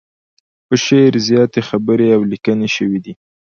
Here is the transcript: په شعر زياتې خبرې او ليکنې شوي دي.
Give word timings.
په 0.67 0.75
شعر 0.85 1.13
زياتې 1.27 1.59
خبرې 1.69 2.07
او 2.15 2.21
ليکنې 2.31 2.69
شوي 2.75 2.99
دي. 3.05 3.13